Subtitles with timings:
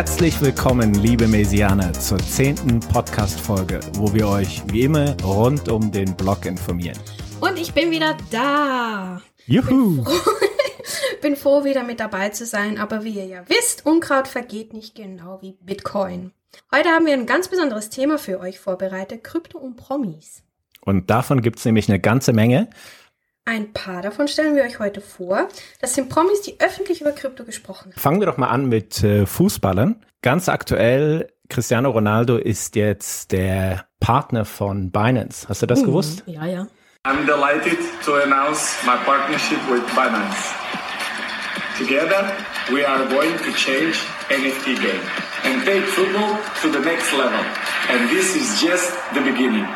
[0.00, 6.16] Herzlich willkommen, liebe Mesianer, zur zehnten Podcast-Folge, wo wir euch wie immer rund um den
[6.16, 6.98] Blog informieren.
[7.38, 9.20] Und ich bin wieder da.
[9.44, 9.96] Juhu!
[9.96, 10.30] Bin froh,
[11.20, 14.94] bin froh, wieder mit dabei zu sein, aber wie ihr ja wisst, Unkraut vergeht nicht
[14.94, 16.32] genau wie Bitcoin.
[16.74, 20.42] Heute haben wir ein ganz besonderes Thema für euch vorbereitet, Krypto und Promis.
[20.80, 22.70] Und davon gibt es nämlich eine ganze Menge.
[23.50, 25.48] Ein paar davon stellen wir euch heute vor.
[25.80, 28.00] Das sind Promis, die öffentlich über Krypto gesprochen haben.
[28.00, 29.96] Fangen wir doch mal an mit äh, Fußballern.
[30.22, 35.48] Ganz aktuell, Cristiano Ronaldo ist jetzt der Partner von Binance.
[35.48, 36.22] Hast du das gewusst?
[36.26, 36.68] Ja, ja.
[37.02, 40.54] I'm delighted to announce my partnership with Binance.
[41.76, 42.30] Together,
[42.70, 43.96] we are going to change
[44.28, 45.02] NFT game
[45.42, 47.40] and take football to the next level.
[47.90, 49.66] And this is just the beginning.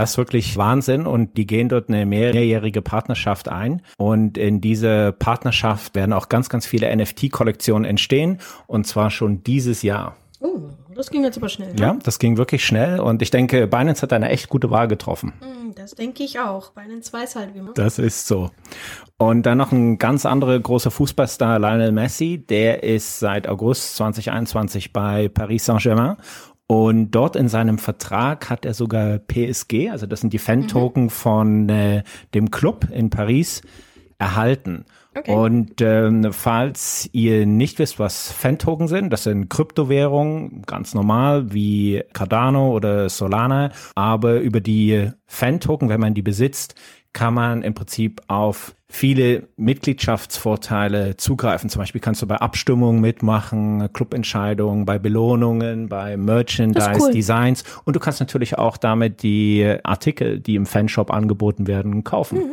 [0.00, 5.12] Das ist wirklich Wahnsinn und die gehen dort eine mehrjährige Partnerschaft ein und in diese
[5.12, 10.16] Partnerschaft werden auch ganz, ganz viele NFT-Kollektionen entstehen und zwar schon dieses Jahr.
[10.40, 11.74] Oh, das ging jetzt aber schnell.
[11.74, 11.80] Ne?
[11.82, 15.34] Ja, das ging wirklich schnell und ich denke, Binance hat eine echt gute Wahl getroffen.
[15.40, 16.72] Hm, Das denke ich auch.
[17.02, 17.74] Zwei ist halt wie man.
[17.74, 18.50] Das ist so.
[19.18, 24.94] Und dann noch ein ganz anderer großer Fußballstar, Lionel Messi, der ist seit August 2021
[24.94, 26.16] bei Paris Saint-Germain.
[26.70, 31.68] Und dort in seinem Vertrag hat er sogar PSG, also das sind die Fan-Token von
[31.68, 33.62] äh, dem Club in Paris,
[34.18, 34.84] erhalten.
[35.16, 35.34] Okay.
[35.34, 42.04] Und ähm, falls ihr nicht wisst, was Fan-Token sind, das sind Kryptowährungen, ganz normal wie
[42.12, 46.76] Cardano oder Solana, aber über die Fan-Token, wenn man die besitzt,
[47.12, 51.70] kann man im Prinzip auf viele Mitgliedschaftsvorteile zugreifen.
[51.70, 57.12] Zum Beispiel kannst du bei Abstimmungen mitmachen, Clubentscheidungen, bei Belohnungen, bei Merchandise, cool.
[57.12, 62.38] Designs und du kannst natürlich auch damit die Artikel, die im Fanshop angeboten werden, kaufen.
[62.38, 62.50] Mhm.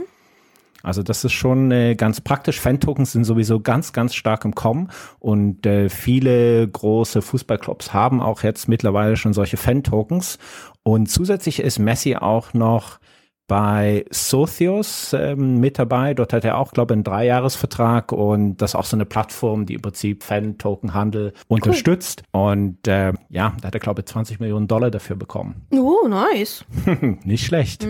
[0.84, 2.62] Also das ist schon äh, ganz praktisch.
[2.62, 4.90] Fan-Tokens sind sowieso ganz, ganz stark im Kommen
[5.20, 10.38] und äh, viele große Fußballclubs haben auch jetzt mittlerweile schon solche Fan-Tokens.
[10.84, 13.00] Und zusätzlich ist Messi auch noch
[13.48, 16.14] bei Socios ähm, mit dabei.
[16.14, 19.66] Dort hat er auch, glaube ich, einen Dreijahresvertrag und das ist auch so eine Plattform,
[19.66, 22.24] die im Prinzip Fan-Token-Handel unterstützt.
[22.32, 25.68] Und äh, ja, da hat er, glaube ich, 20 Millionen Dollar dafür bekommen.
[25.72, 26.66] Oh, nice.
[27.24, 27.88] Nicht schlecht.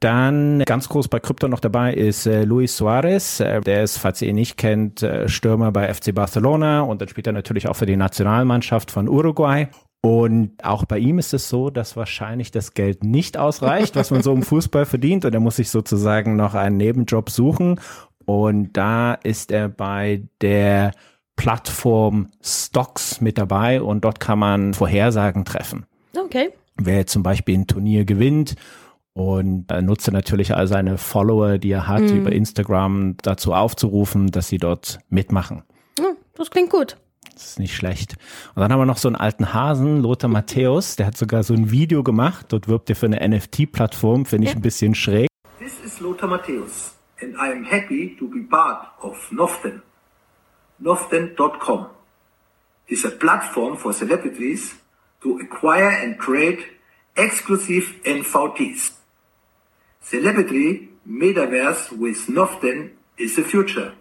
[0.00, 3.40] Dann ganz groß bei Krypto noch dabei ist äh, Luis Suarez.
[3.40, 7.08] Äh, der ist, falls ihr ihn nicht kennt, äh, Stürmer bei FC Barcelona und dann
[7.08, 9.68] spielt er natürlich auch für die Nationalmannschaft von Uruguay.
[10.00, 14.22] Und auch bei ihm ist es so, dass wahrscheinlich das Geld nicht ausreicht, was man
[14.22, 15.24] so im Fußball verdient.
[15.24, 17.80] Und er muss sich sozusagen noch einen Nebenjob suchen.
[18.24, 20.92] Und da ist er bei der
[21.36, 26.50] Plattform Stocks mit dabei und dort kann man Vorhersagen treffen Okay.
[26.76, 28.56] wer zum Beispiel ein Turnier gewinnt
[29.12, 34.48] und er nutze natürlich all seine Follower, die er hat, über Instagram dazu aufzurufen, dass
[34.48, 35.62] sie dort mitmachen.
[36.34, 36.96] Das klingt gut.
[37.38, 38.16] Das ist nicht schlecht.
[38.56, 41.54] Und dann haben wir noch so einen alten Hasen, Lothar Matthäus, der hat sogar so
[41.54, 42.46] ein Video gemacht.
[42.48, 45.28] Dort wirbt er für eine NFT-Plattform, finde ich ein bisschen schräg.
[45.60, 49.82] This is Lothar Matthäus, and I am happy to be part of Noften.
[50.80, 51.86] Noften.com
[52.88, 54.74] is a platform for celebrities
[55.22, 56.58] to acquire and trade
[57.14, 58.94] exclusive NFTs.
[60.02, 63.92] Celebrity Metaverse with Noften is the future.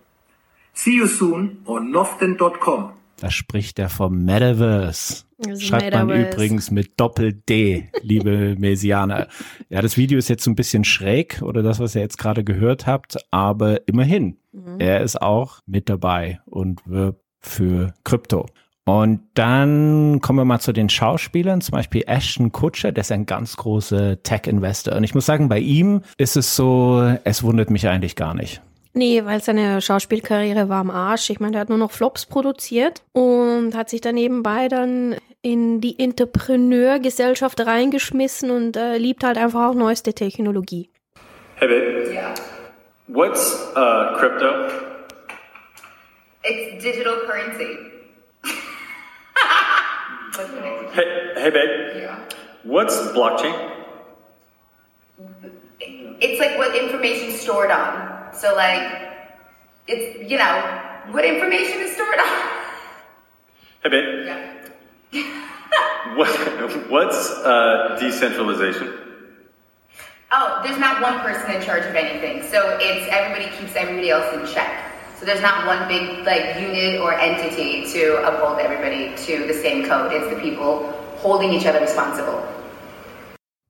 [0.74, 2.97] See you soon on Noften.com.
[3.19, 5.25] Da spricht er vom Metaverse.
[5.59, 6.35] Schreibt man Metaverse.
[6.35, 9.28] übrigens mit Doppel-D, liebe Mesianer.
[9.69, 12.44] Ja, das Video ist jetzt so ein bisschen schräg oder das, was ihr jetzt gerade
[12.44, 14.38] gehört habt, aber immerhin,
[14.79, 18.45] er ist auch mit dabei und wirbt für Krypto.
[18.85, 23.25] Und dann kommen wir mal zu den Schauspielern, zum Beispiel Ashton Kutcher, der ist ein
[23.25, 24.95] ganz großer Tech-Investor.
[24.95, 28.62] Und ich muss sagen, bei ihm ist es so, es wundert mich eigentlich gar nicht.
[28.97, 31.29] Nee, weil seine Schauspielkarriere war am Arsch.
[31.29, 35.81] Ich meine, der hat nur noch Flops produziert und hat sich dann nebenbei dann in
[35.81, 40.89] die Entrepreneur-Gesellschaft reingeschmissen und äh, liebt halt einfach auch neueste Technologie.
[41.57, 42.11] Hey babe.
[42.11, 42.33] Yeah.
[43.07, 44.67] What's uh, crypto?
[46.44, 47.77] It's digital currency.
[50.94, 51.05] Hey,
[51.35, 52.01] hey babe.
[52.01, 52.17] Yeah.
[52.63, 53.53] What's blockchain?
[56.19, 58.17] It's like what information stored on.
[58.33, 59.12] So like,
[59.88, 60.81] it's you know
[61.12, 62.50] what information is stored on.
[63.83, 64.25] Hey babe.
[65.12, 65.44] Yeah.
[66.15, 68.97] What, what's uh, decentralization?
[70.31, 72.44] Oh, there's not one person in charge of anything.
[72.50, 74.91] So it's everybody keeps everybody else in check.
[75.19, 79.88] So there's not one big like unit or entity to uphold everybody to the same
[79.88, 80.12] code.
[80.13, 82.45] It's the people holding each other responsible.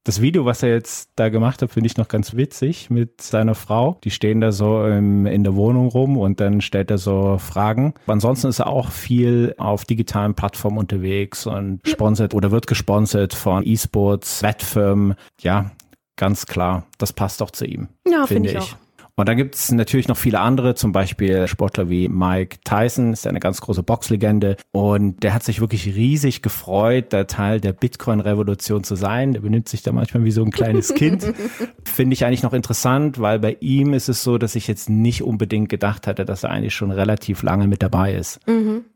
[0.08, 3.56] Das Video, was er jetzt da gemacht hat, finde ich noch ganz witzig mit seiner
[3.56, 4.00] Frau.
[4.06, 7.94] Die stehen da so im, in der Wohnung rum und dann stellt er so Fragen.
[8.06, 13.68] Ansonsten ist er auch viel auf digitalen Plattformen unterwegs und sponsert oder wird gesponsert von
[13.68, 15.16] E-Sports, Wettfirmen.
[15.42, 15.72] Ja,
[16.16, 17.90] ganz klar, das passt doch zu ihm.
[18.08, 18.76] Ja, finde finde ich ich.
[18.76, 18.87] auch.
[19.20, 23.26] Und dann gibt es natürlich noch viele andere, zum Beispiel Sportler wie Mike Tyson, ist
[23.26, 24.58] eine ganz große Boxlegende.
[24.72, 29.34] Und der hat sich wirklich riesig gefreut, da Teil der Bitcoin-Revolution zu sein.
[29.34, 31.34] Der benimmt sich da manchmal wie so ein kleines Kind.
[31.84, 35.24] Finde ich eigentlich noch interessant, weil bei ihm ist es so, dass ich jetzt nicht
[35.24, 38.40] unbedingt gedacht hatte, dass er eigentlich schon relativ lange mit dabei ist.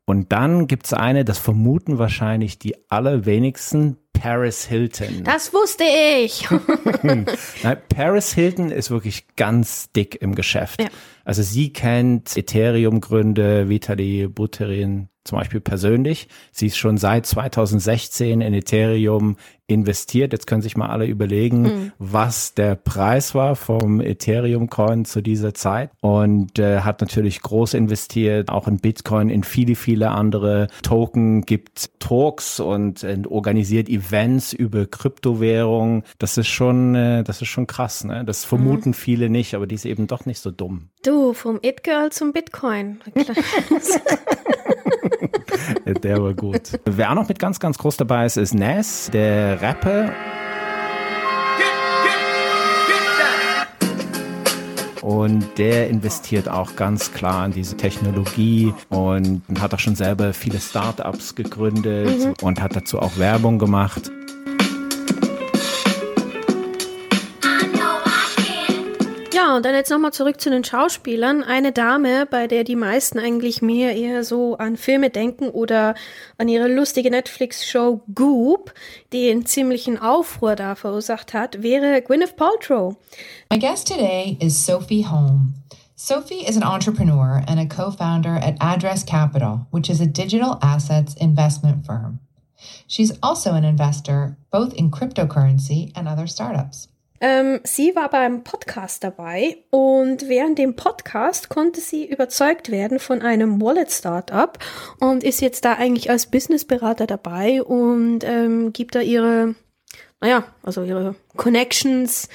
[0.05, 5.23] Und dann gibt es eine, das vermuten wahrscheinlich die allerwenigsten, Paris Hilton.
[5.23, 6.47] Das wusste ich.
[7.01, 7.25] Nein,
[7.89, 10.79] Paris Hilton ist wirklich ganz dick im Geschäft.
[10.79, 10.89] Ja.
[11.25, 16.27] Also sie kennt Ethereum-Gründe, Vitali Buterin zum Beispiel persönlich.
[16.51, 19.37] Sie ist schon seit 2016 in Ethereum
[19.67, 20.33] investiert.
[20.33, 25.91] Jetzt können sich mal alle überlegen, was der Preis war vom Ethereum-Coin zu dieser Zeit
[26.01, 31.99] und äh, hat natürlich groß investiert, auch in Bitcoin, in viele, viele andere Token, gibt
[31.99, 34.10] Talks und, und organisiert Events
[34.53, 36.03] über Kryptowährungen.
[36.19, 38.03] Das ist schon, äh, das ist schon krass.
[38.03, 38.23] Ne?
[38.25, 40.89] Das vermuten viele nicht, aber die ist eben doch nicht so dumm.
[41.03, 42.99] Du, vom It-Girl zum Bitcoin.
[46.03, 46.79] Der war gut.
[46.85, 50.11] Wer auch noch mit ganz, ganz groß dabei ist, ist Nas, der Rapper.
[55.01, 60.59] Und der investiert auch ganz klar in diese Technologie und hat auch schon selber viele
[60.59, 64.11] Startups gegründet und hat dazu auch Werbung gemacht.
[69.51, 71.43] Ja, und dann jetzt nochmal zurück zu den Schauspielern.
[71.43, 75.93] Eine Dame, bei der die meisten eigentlich mehr eher so an Filme denken oder
[76.37, 78.73] an ihre lustige Netflix-Show Goop,
[79.11, 82.95] die einen ziemlichen Aufruhr da verursacht hat, wäre Gwyneth Paltrow.
[83.51, 85.55] My guest today is Sophie Holm.
[85.97, 90.59] Sophie is an entrepreneur and a co founder at Address Capital, which is a digital
[90.61, 92.21] assets investment firm.
[92.87, 96.87] She's also an investor both in cryptocurrency and other startups.
[97.23, 103.21] Ähm, sie war beim Podcast dabei und während dem Podcast konnte sie überzeugt werden von
[103.21, 104.57] einem Wallet-Startup
[104.99, 109.53] und ist jetzt da eigentlich als Businessberater dabei und ähm, gibt da ihre,
[110.19, 112.27] naja, also ihre Connections,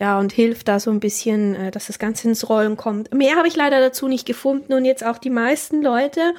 [0.00, 3.12] ja, und hilft da so ein bisschen, äh, dass das Ganze ins Rollen kommt.
[3.12, 6.34] Mehr habe ich leider dazu nicht gefunden und jetzt auch die meisten Leute,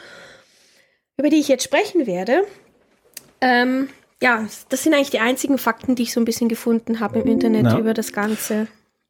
[1.18, 2.46] über die ich jetzt sprechen werde,
[3.42, 3.90] ähm,
[4.22, 7.28] ja, das sind eigentlich die einzigen Fakten, die ich so ein bisschen gefunden habe im
[7.28, 7.80] Internet Na.
[7.80, 8.68] über das Ganze.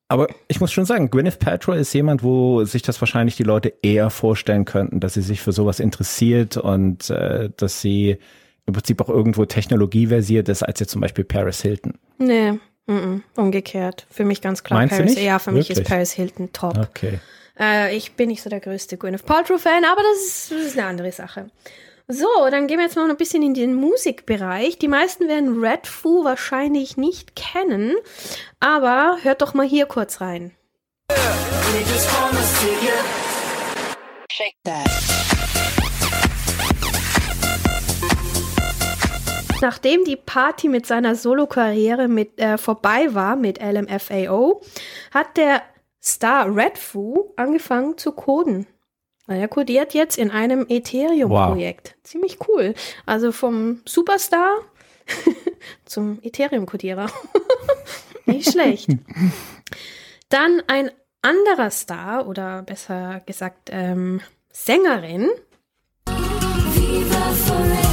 [0.07, 3.73] Aber ich muss schon sagen, Gwyneth Paltrow ist jemand, wo sich das wahrscheinlich die Leute
[3.83, 8.17] eher vorstellen könnten, dass sie sich für sowas interessiert und äh, dass sie
[8.65, 11.93] im Prinzip auch irgendwo technologieversiert ist, als jetzt zum Beispiel Paris Hilton.
[12.17, 14.07] Nee, mm -mm, umgekehrt.
[14.09, 15.15] Für mich ganz klar Meinst du Paris.
[15.15, 15.23] nicht?
[15.23, 15.85] Ja, für mich Wirklich?
[15.85, 16.77] ist Paris Hilton top.
[16.77, 17.19] Okay.
[17.59, 20.87] Äh, ich bin nicht so der größte Gwyneth Paltrow-Fan, aber das ist, das ist eine
[20.87, 21.51] andere Sache.
[22.11, 24.79] So, dann gehen wir jetzt noch ein bisschen in den Musikbereich.
[24.79, 27.93] Die meisten werden Red Foo wahrscheinlich nicht kennen,
[28.59, 30.55] aber hört doch mal hier kurz rein.
[34.31, 34.89] Shake that.
[39.61, 44.61] Nachdem die Party mit seiner Solokarriere mit äh, vorbei war mit LMFAO,
[45.13, 45.61] hat der
[46.01, 48.65] Star Red Foo angefangen zu coden.
[49.29, 51.95] Er kodiert jetzt in einem Ethereum-Projekt.
[52.03, 52.73] Ziemlich cool.
[53.05, 54.59] Also vom Superstar
[55.85, 57.11] zum Ethereum-Kodierer.
[58.25, 58.89] Nicht schlecht.
[60.29, 60.89] Dann ein
[61.21, 64.21] anderer Star oder besser gesagt ähm,
[64.51, 65.29] Sängerin,
[66.05, 67.88] Viva forever.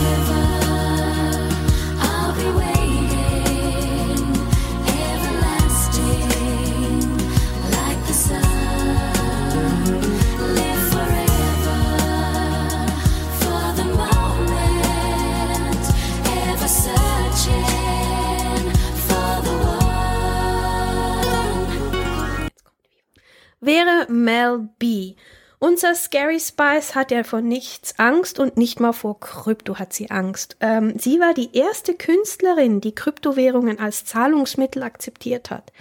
[23.60, 25.14] Wäre Mel B.
[25.58, 30.10] Unser Scary Spice hat ja vor nichts Angst und nicht mal vor Krypto hat sie
[30.10, 30.56] Angst.
[30.60, 35.72] Ähm, sie war die erste Künstlerin, die Kryptowährungen als Zahlungsmittel akzeptiert hat.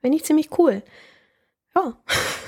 [0.00, 0.82] Finde ich ziemlich cool.
[1.76, 1.92] Ja.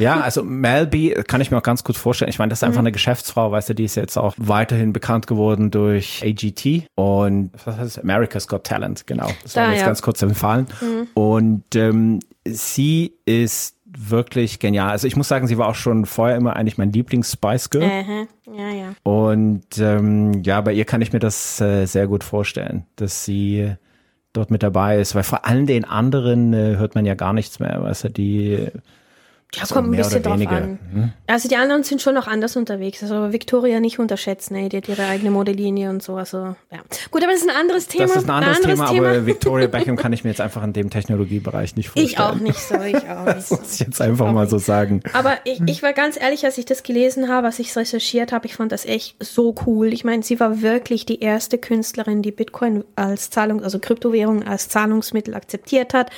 [0.01, 2.29] Ja, also Melby kann ich mir auch ganz gut vorstellen.
[2.29, 2.69] Ich meine, das ist Mhm.
[2.69, 7.53] einfach eine Geschäftsfrau, weißt du, die ist jetzt auch weiterhin bekannt geworden durch AGT und
[7.65, 7.99] was heißt?
[8.01, 9.31] America's Got Talent, genau.
[9.45, 9.87] Das war Da, mir jetzt ja.
[9.87, 10.67] ganz kurz empfallen.
[11.15, 14.91] Und ähm, sie ist wirklich genial.
[14.91, 17.83] Also ich muss sagen, sie war auch schon vorher immer eigentlich mein Lieblings-Spice Girl.
[17.83, 18.95] Äh, ja, ja.
[19.03, 23.75] Und ähm, ja, bei ihr kann ich mir das äh, sehr gut vorstellen, dass sie
[24.33, 27.61] dort mit dabei ist, weil vor allen den anderen äh, hört man ja gar nichts
[27.61, 28.67] mehr, weißt du, die
[29.55, 30.57] Ja, so kommt ein bisschen drauf weniger.
[30.57, 30.79] an.
[30.93, 31.13] Hm?
[31.27, 33.03] Also die anderen sind schon noch anders unterwegs.
[33.03, 36.17] Also Victoria nicht unterschätzen, ey, die hat ihre eigene Modellinie und so.
[36.17, 36.79] Also ja.
[37.11, 38.07] Gut, aber das ist ein anderes Thema.
[38.07, 39.09] Das ist ein anderes, Thema, Thema.
[39.09, 42.09] aber Victoria Beckham kann ich mir jetzt einfach in dem Technologiebereich nicht vorstellen.
[42.09, 45.03] ich auch nicht so, ich auch nicht Das muss ich jetzt einfach mal so sagen.
[45.13, 48.33] Aber ich, ich war ganz ehrlich, als ich das gelesen habe, als ich es recherchiert
[48.33, 49.93] habe, ich fand das echt so cool.
[49.93, 54.69] Ich meine, sie war wirklich die erste Künstlerin, die Bitcoin als Zahlung, also Kryptowährung als
[54.71, 56.11] Zahlungsmittel akzeptiert hat.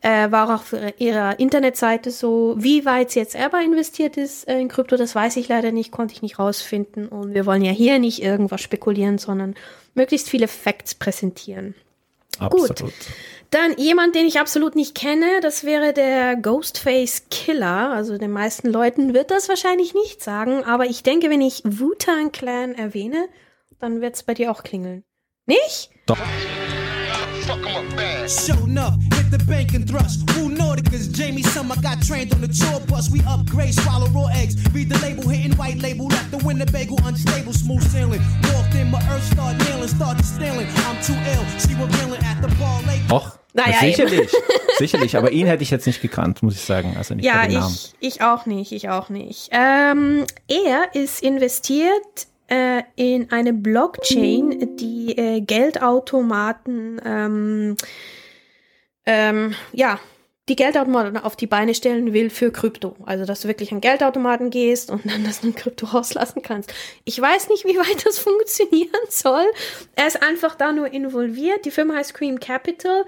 [0.00, 4.60] Äh, war auch auf ihrer Internetseite so, wie weit sie jetzt selber investiert ist äh,
[4.60, 7.08] in Krypto, das weiß ich leider nicht, konnte ich nicht rausfinden.
[7.08, 9.56] Und wir wollen ja hier nicht irgendwas spekulieren, sondern
[9.94, 11.74] möglichst viele Facts präsentieren.
[12.38, 12.84] Absolut.
[13.50, 17.90] Dann jemand, den ich absolut nicht kenne, das wäre der Ghostface Killer.
[17.90, 22.30] Also den meisten Leuten wird das wahrscheinlich nicht sagen, aber ich denke, wenn ich Wu-Tang
[22.30, 23.28] Clan erwähne,
[23.80, 25.02] dann wird es bei dir auch klingeln.
[25.46, 25.90] Nicht?
[26.06, 26.18] Doch.
[28.48, 28.94] Enough,
[29.28, 30.28] hit the bank and thrust.
[30.30, 33.10] Who Nauticus, Jamie Summer got trained on the tour bus.
[33.10, 34.56] We upgrade, swallow raw eggs.
[34.72, 36.06] Read the label, hitting white label.
[36.08, 38.22] Left the Winnebago unstable, smooth sailing.
[38.52, 40.66] Walked in, my earth start nailing, started stealing.
[40.86, 43.00] I'm too ill, she revealing at the bar lake.
[43.08, 43.38] Doch.
[43.54, 44.30] Naja, sicherlich.
[44.78, 45.16] sicherlich.
[45.16, 46.94] Aber ihn hätte ich jetzt nicht gekannt, muss ich sagen.
[46.96, 47.74] Also nicht Ja, bei den Namen.
[47.98, 49.48] ich, ich auch nicht, ich auch nicht.
[49.50, 57.76] Ähm, er ist investiert äh, in eine Blockchain, die äh, Geldautomaten, ähm,
[59.08, 59.98] ähm, ja,
[60.50, 62.94] die Geldautomaten auf die Beine stellen will für Krypto.
[63.06, 66.72] Also, dass du wirklich an Geldautomaten gehst und dann das in Krypto rauslassen kannst.
[67.04, 69.46] Ich weiß nicht, wie weit das funktionieren soll.
[69.96, 71.64] Er ist einfach da nur involviert.
[71.64, 73.06] Die Firma heißt Cream Capital.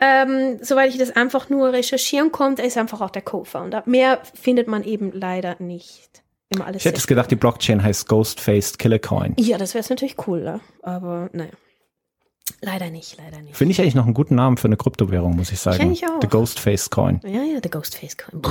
[0.00, 3.84] Ähm, soweit ich das einfach nur recherchieren konnte, er ist einfach auch der Co-Founder.
[3.86, 6.22] Mehr findet man eben leider nicht.
[6.48, 9.34] Immer alles Ich hätte es gedacht, die Blockchain heißt Ghostfaced Killer Coin.
[9.38, 10.60] Ja, das wäre es natürlich cooler.
[10.82, 11.52] Aber naja.
[12.60, 13.56] Leider nicht, leider nicht.
[13.56, 15.92] Finde ich eigentlich noch einen guten Namen für eine Kryptowährung, muss ich sagen.
[15.92, 16.20] Ich auch.
[16.20, 17.20] The Ghostfaced Coin.
[17.24, 18.42] Ja, ja, der Ghostface Coin.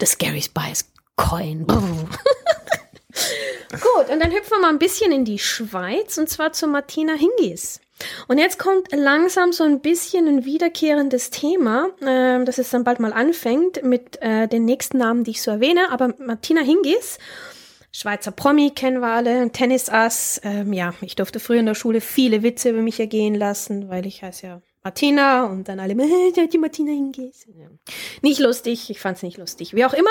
[0.00, 0.84] The Scary Spice
[1.16, 1.66] Coin.
[3.70, 7.14] Gut, und dann hüpfen wir mal ein bisschen in die Schweiz und zwar zu Martina
[7.14, 7.80] Hingis.
[8.28, 13.00] Und jetzt kommt langsam so ein bisschen ein wiederkehrendes Thema, äh, das es dann bald
[13.00, 15.90] mal anfängt mit äh, den nächsten Namen, die ich so erwähne.
[15.90, 17.18] Aber Martina Hingis,
[17.92, 20.40] Schweizer Promi kennen wir alle, Tennisass.
[20.44, 24.06] Ähm, ja, ich durfte früher in der Schule viele Witze über mich ergehen lassen, weil
[24.06, 27.46] ich heiße ja Martina und dann alle, äh, die Martina Hingis.
[27.48, 27.66] Ja.
[28.22, 29.74] Nicht lustig, ich fand's nicht lustig.
[29.74, 30.10] Wie auch immer,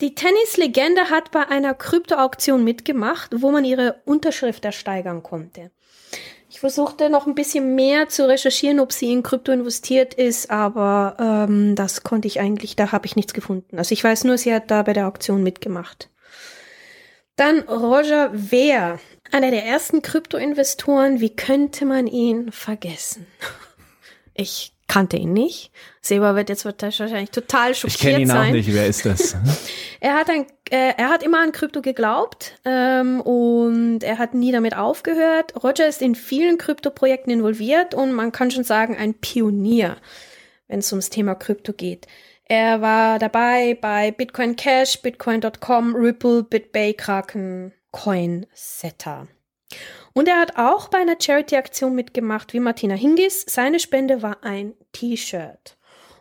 [0.00, 5.70] die Tennislegende hat bei einer Kryptoauktion mitgemacht, wo man ihre Unterschrift ersteigern konnte.
[6.48, 11.16] Ich versuchte noch ein bisschen mehr zu recherchieren, ob sie in Krypto investiert ist, aber
[11.18, 13.78] ähm, das konnte ich eigentlich, da habe ich nichts gefunden.
[13.78, 16.08] Also ich weiß nur, sie hat da bei der Auktion mitgemacht.
[17.36, 18.98] Dann Roger Ver,
[19.30, 21.20] einer der ersten Kryptoinvestoren.
[21.20, 23.26] Wie könnte man ihn vergessen?
[24.38, 25.70] Ich kannte ihn nicht.
[26.02, 28.48] Seba wird jetzt wahrscheinlich total schockiert Ich kenne ihn sein.
[28.50, 28.70] auch nicht.
[28.72, 29.34] Wer ist das?
[30.00, 34.52] Er hat, ein, äh, er hat immer an Krypto geglaubt ähm, und er hat nie
[34.52, 35.54] damit aufgehört.
[35.64, 39.96] Roger ist in vielen Kryptoprojekten involviert und man kann schon sagen, ein Pionier,
[40.68, 42.06] wenn es ums Thema Krypto geht.
[42.48, 49.26] Er war dabei bei Bitcoin Cash, Bitcoin.com, Ripple, BitBay, Kraken, CoinSetter.
[50.12, 53.44] Und er hat auch bei einer Charity-Aktion mitgemacht, wie Martina Hingis.
[53.48, 55.76] Seine Spende war ein T-Shirt.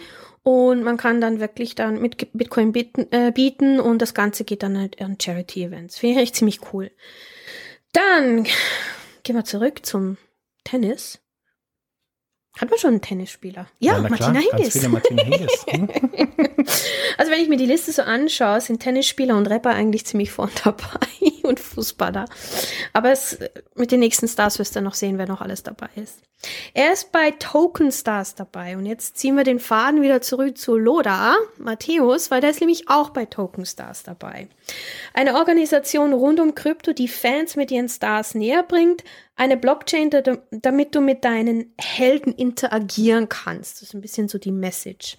[0.49, 4.63] und man kann dann wirklich dann mit Bitcoin bieten, äh, bieten und das Ganze geht
[4.63, 5.99] dann halt an Charity-Events.
[5.99, 6.89] Finde ich echt ziemlich cool.
[7.93, 8.45] Dann
[9.21, 10.17] gehen wir zurück zum
[10.63, 11.19] Tennis.
[12.57, 13.67] Hat man schon einen Tennisspieler?
[13.79, 14.87] Ja, klar, Martina ganz Hingis.
[14.89, 15.65] Martina Hingis.
[15.69, 15.89] Hm?
[17.17, 20.51] Also wenn ich mir die Liste so anschaue, sind Tennisspieler und Rapper eigentlich ziemlich vorn
[20.63, 20.99] dabei
[21.43, 22.25] und Fußballer.
[22.93, 23.39] Aber es,
[23.75, 26.19] mit den nächsten Stars wirst du noch sehen, wer noch alles dabei ist.
[26.73, 30.77] Er ist bei Token Stars dabei und jetzt ziehen wir den Faden wieder zurück zu
[30.77, 34.47] Loda, Matthäus, weil der ist nämlich auch bei Token Stars dabei.
[35.13, 39.03] Eine Organisation rund um Krypto, die Fans mit ihren Stars näher bringt.
[39.35, 43.75] Eine Blockchain, da- damit du mit deinen Helden interagieren kannst.
[43.77, 45.17] Das ist ein bisschen so die Message.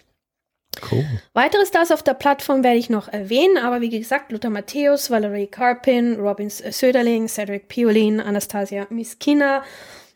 [0.90, 1.04] Cool.
[1.32, 5.48] Weitere Stars auf der Plattform werde ich noch erwähnen, aber wie gesagt, Lothar Matthäus, Valerie
[5.48, 9.64] Karpin, Robin Söderling, Cedric Piolin, Anastasia Miskina,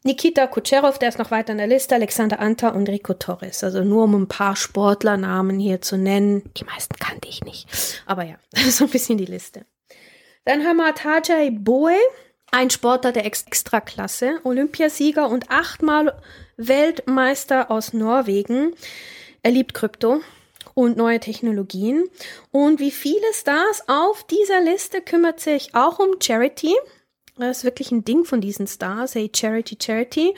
[0.04, 3.64] Nikita Kucherov, der ist noch weiter in der Liste, Alexander Anta und Rico Torres.
[3.64, 6.50] Also nur um ein paar Sportlernamen hier zu nennen.
[6.56, 8.02] Die meisten kannte ich nicht.
[8.06, 9.64] Aber ja, das ist so ein bisschen die Liste.
[10.44, 11.96] Dann haben wir Tajay Boe,
[12.52, 16.14] ein Sportler der Ex- Extraklasse, Olympiasieger und achtmal
[16.56, 18.74] Weltmeister aus Norwegen.
[19.42, 20.20] Er liebt Krypto
[20.74, 22.04] und neue Technologien.
[22.50, 26.74] Und wie viele Stars auf dieser Liste kümmert sich auch um Charity.
[27.36, 29.14] Das ist wirklich ein Ding von diesen Stars.
[29.14, 30.34] Hey, Charity, Charity.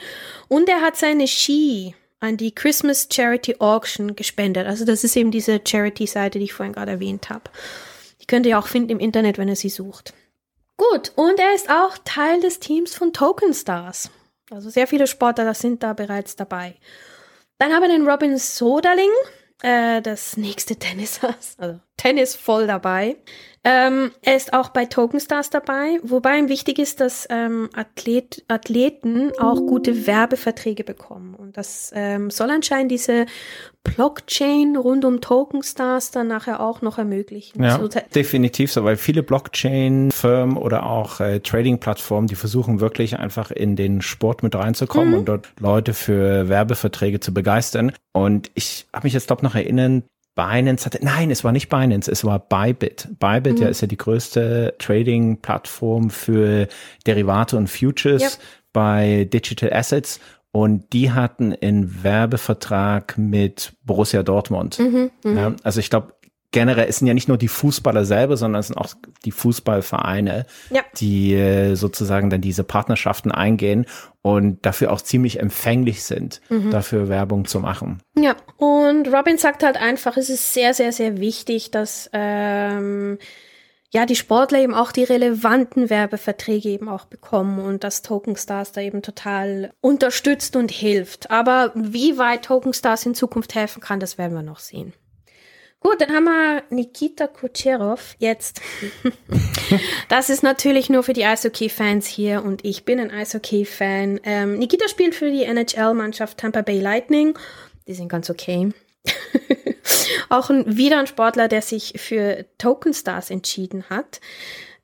[0.47, 4.65] Und er hat seine Ski an die Christmas Charity Auction gespendet.
[4.65, 7.43] Also das ist eben diese Charity-Seite, die ich vorhin gerade erwähnt habe.
[8.21, 10.13] Die könnt ihr auch finden im Internet, wenn ihr sie sucht.
[10.77, 14.09] Gut, und er ist auch Teil des Teams von Token Stars.
[14.49, 16.75] Also sehr viele Sportler sind da bereits dabei.
[17.57, 19.09] Dann haben wir den Robin Soderling,
[19.61, 23.17] äh, das nächste Tennisass, also Tennis voll dabei.
[23.69, 28.45] Ähm, er ist auch bei Token Stars dabei, wobei ihm wichtig ist, dass ähm, Athlet,
[28.47, 31.35] Athleten auch gute Werbeverträge bekommen.
[31.35, 33.25] Und das ähm, soll anscheinend diese
[33.83, 37.61] Blockchain rund um Token Stars dann nachher auch noch ermöglichen.
[37.61, 43.51] Ja, So, definitiv so, weil viele Blockchain-Firmen oder auch äh, Trading-Plattformen, die versuchen wirklich einfach
[43.51, 47.91] in den Sport mit reinzukommen und dort Leute für Werbeverträge zu begeistern.
[48.13, 50.03] Und ich habe mich jetzt glaube noch erinnern,
[50.37, 53.09] Binance hatte, nein, es war nicht Binance, es war Bybit.
[53.19, 56.67] Bybit ja ist ja die größte Trading-Plattform für
[57.05, 58.29] Derivate und Futures Ja.
[58.71, 60.19] bei Digital Assets.
[60.51, 64.79] Und die hatten einen Werbevertrag mit Borussia Dortmund.
[65.25, 66.13] Ja, also ich glaube,
[66.51, 68.93] generell, es sind ja nicht nur die Fußballer selber, sondern es sind auch
[69.25, 70.81] die Fußballvereine, Ja.
[70.97, 73.85] die äh, sozusagen dann diese Partnerschaften eingehen
[74.21, 78.01] und dafür auch ziemlich empfänglich sind, dafür Werbung zu machen.
[78.15, 83.17] Ja, und Robin sagt halt einfach, es ist sehr, sehr, sehr wichtig, dass ähm,
[83.93, 88.73] ja die Sportler eben auch die relevanten Werbeverträge eben auch bekommen und dass Token Stars
[88.73, 91.31] da eben total unterstützt und hilft.
[91.31, 94.93] Aber wie weit Token Stars in Zukunft helfen kann, das werden wir noch sehen.
[95.79, 98.61] Gut, dann haben wir Nikita Kucherov jetzt.
[100.09, 104.19] das ist natürlich nur für die Eishockey-Fans hier und ich bin ein Eishockey-Fan.
[104.23, 107.37] Ähm, Nikita spielt für die NHL-Mannschaft Tampa Bay Lightning.
[107.87, 108.71] Die sind ganz okay.
[110.29, 114.19] Auch ein, wieder ein Sportler, der sich für Token Stars entschieden hat.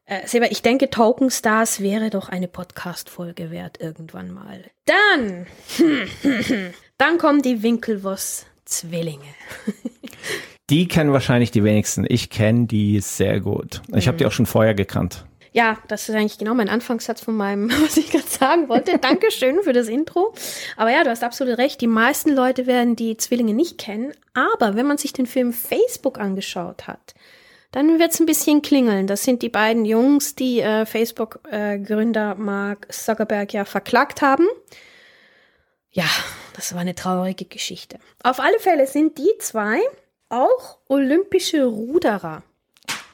[0.06, 4.63] Äh, Seba, ich denke, Token Stars wäre doch eine Podcast-Folge wert irgendwann mal.
[4.86, 5.47] Dann,
[6.97, 9.34] dann kommen die Winkelwurst-Zwillinge.
[10.69, 12.06] Die kennen wahrscheinlich die wenigsten.
[12.08, 13.82] Ich kenne die sehr gut.
[13.93, 15.26] Ich habe die auch schon vorher gekannt.
[15.52, 18.97] Ja, das ist eigentlich genau mein Anfangssatz von meinem, was ich gerade sagen wollte.
[18.97, 20.34] Dankeschön für das Intro.
[20.78, 21.80] Aber ja, du hast absolut recht.
[21.82, 24.13] Die meisten Leute werden die Zwillinge nicht kennen.
[24.34, 27.13] Aber wenn man sich den Film Facebook angeschaut hat,
[27.71, 29.06] dann wird's ein bisschen klingeln.
[29.06, 34.47] Das sind die beiden Jungs, die äh, Facebook-Gründer Mark Zuckerberg ja verklagt haben.
[35.91, 36.06] Ja,
[36.56, 37.99] das war eine traurige Geschichte.
[38.23, 39.80] Auf alle Fälle sind die zwei
[40.34, 42.43] auch olympische Ruderer.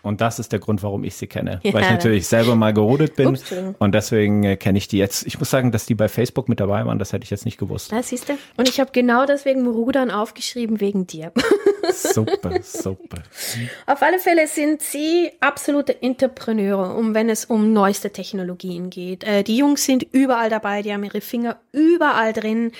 [0.02, 1.60] Und das ist der Grund, warum ich sie kenne.
[1.64, 1.74] Ja.
[1.74, 3.28] Weil ich natürlich selber mal gerudert bin.
[3.28, 5.28] Ups, und deswegen äh, kenne ich die jetzt.
[5.28, 7.58] Ich muss sagen, dass die bei Facebook mit dabei waren, das hätte ich jetzt nicht
[7.58, 7.92] gewusst.
[7.92, 8.38] Ja, siehst du?
[8.56, 11.32] Und ich habe genau deswegen Rudern aufgeschrieben, wegen dir.
[11.92, 13.24] Super, super.
[13.88, 19.24] Auf alle Fälle sind sie absolute Entrepreneure, um wenn es um neueste Technologien geht.
[19.24, 22.74] Äh, die Jungs sind überall dabei, die haben ihre Finger überall drin.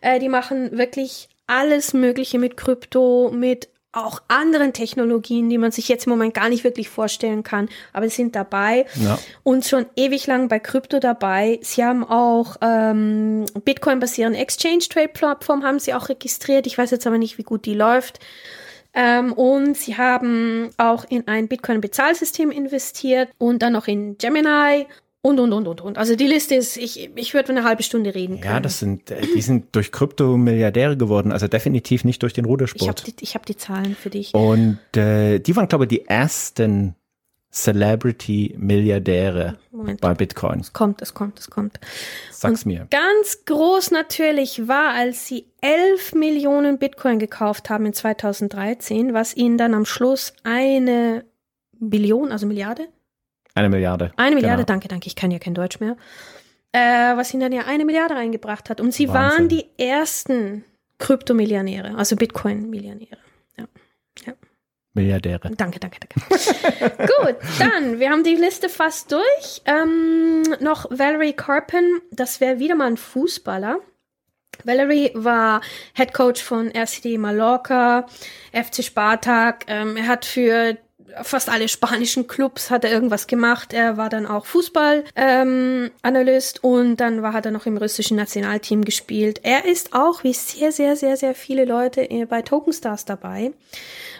[0.00, 5.88] Äh, die machen wirklich alles Mögliche mit Krypto, mit auch anderen Technologien, die man sich
[5.88, 9.18] jetzt im Moment gar nicht wirklich vorstellen kann, aber sie sind dabei Ja.
[9.42, 11.58] und schon ewig lang bei Krypto dabei.
[11.62, 16.66] Sie haben auch ähm, Bitcoin-basierende Exchange-Trade-Plattform haben sie auch registriert.
[16.66, 18.18] Ich weiß jetzt aber nicht, wie gut die läuft.
[18.96, 24.86] Ähm, und sie haben auch in ein Bitcoin-Bezahlsystem investiert und dann noch in Gemini
[25.24, 25.96] und, und, und, und, und.
[25.96, 28.56] Also die Liste ist, ich, ich würde eine halbe Stunde reden können.
[28.56, 32.44] Ja, das sind, äh, die sind durch Krypto Milliardäre geworden, also definitiv nicht durch den
[32.44, 33.06] ich habe Rudersport.
[33.06, 34.34] die, ich hab die Zahlen für dich.
[34.34, 36.94] Und äh, die waren, glaube ich, die ersten
[37.50, 39.56] Celebrity-Milliardäre
[39.98, 40.60] bei Bitcoin.
[40.60, 41.80] Es kommt, es kommt, es kommt.
[42.30, 42.86] Sag's mir.
[42.90, 49.56] Ganz groß natürlich war, als sie 11 Millionen Bitcoin gekauft haben in 2013, was ihnen
[49.56, 51.24] dann am Schluss eine
[51.80, 52.88] Billion, also Milliarde?
[53.54, 54.12] Eine Milliarde.
[54.16, 54.66] Eine Milliarde, Genau.
[54.66, 55.96] danke, danke, ich kann ja kein Deutsch mehr.
[56.72, 58.80] Äh, was ihnen dann ja eine Milliarde reingebracht hat.
[58.80, 59.38] Und sie Wahnsinn.
[59.38, 60.64] waren die ersten
[60.98, 63.18] Kryptomillionäre, also Bitcoin-Millionäre.
[63.56, 63.64] Ja.
[64.26, 64.32] ja.
[64.94, 65.50] Milliardäre.
[65.56, 66.96] Danke, danke, danke.
[66.98, 69.62] Gut, dann, wir haben die Liste fast durch.
[69.66, 73.78] Ähm, noch Valerie Carpen, das wäre wieder mal ein Fußballer.
[74.64, 75.60] Valerie war
[75.94, 78.06] Head Coach von RCD Mallorca,
[78.52, 79.64] FC Spartak.
[79.66, 80.76] Ähm, er hat für
[81.22, 83.72] fast alle spanischen Clubs hat er irgendwas gemacht.
[83.72, 85.90] Er war dann auch Fußball ähm,
[86.62, 89.40] und dann war hat er noch im russischen Nationalteam gespielt.
[89.42, 93.52] Er ist auch wie sehr sehr sehr sehr viele Leute äh, bei Token Stars dabei.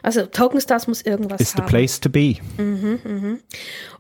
[0.02, 1.66] Also Token Stars muss irgendwas the haben.
[1.66, 2.37] place to be.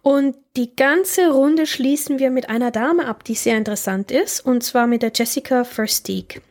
[0.02, 4.62] Und die ganze Runde schließen wir mit einer Dame ab, die sehr interessant ist, und
[4.62, 6.42] zwar mit der Jessica Versteeg.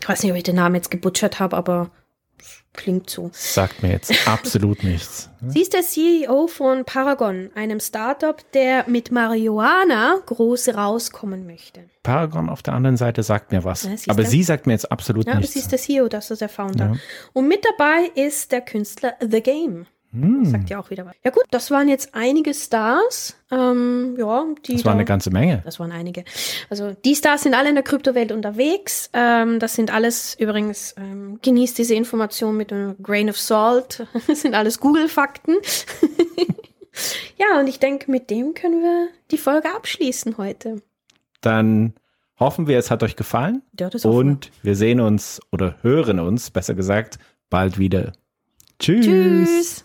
[0.00, 1.90] Ich weiß nicht, ob ich den Namen jetzt gebutschert habe, aber
[2.74, 3.30] Klingt so.
[3.34, 5.28] Sagt mir jetzt absolut nichts.
[5.46, 11.80] Sie ist der CEO von Paragon, einem Startup, der mit Marihuana groß rauskommen möchte.
[12.02, 13.82] Paragon auf der anderen Seite sagt mir was.
[13.82, 15.52] Ja, siehst aber sie sagt mir jetzt absolut Ja, aber nichts.
[15.52, 16.92] sie ist der CEO, das ist der Founder.
[16.94, 16.96] Ja.
[17.34, 19.86] Und mit dabei ist der Künstler The Game.
[20.12, 20.44] Hm.
[20.44, 21.14] Sagt ja auch wieder was.
[21.24, 23.34] Ja gut, das waren jetzt einige Stars.
[23.50, 25.62] Ähm, ja, die Das war da- eine ganze Menge.
[25.64, 26.24] Das waren einige.
[26.68, 29.08] Also die Stars sind alle in der Kryptowelt unterwegs.
[29.14, 34.06] Ähm, das sind alles übrigens, ähm, genießt diese Information mit einem Grain of Salt.
[34.26, 35.56] Das sind alles Google-Fakten.
[37.38, 40.82] ja, und ich denke, mit dem können wir die Folge abschließen heute.
[41.40, 41.94] Dann
[42.38, 43.62] hoffen wir, es hat euch gefallen.
[43.78, 47.18] Ja, das Und wir sehen uns oder hören uns, besser gesagt,
[47.50, 48.12] bald wieder.
[48.78, 49.04] Tschüss.
[49.06, 49.84] Tschüss.